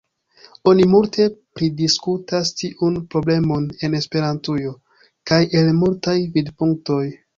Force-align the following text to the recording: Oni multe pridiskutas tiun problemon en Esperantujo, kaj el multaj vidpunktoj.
Oni 0.69 0.85
multe 0.93 1.25
pridiskutas 1.59 2.51
tiun 2.61 2.97
problemon 3.15 3.67
en 3.89 3.99
Esperantujo, 3.99 4.73
kaj 5.33 5.41
el 5.61 5.71
multaj 5.83 6.17
vidpunktoj. 6.39 7.03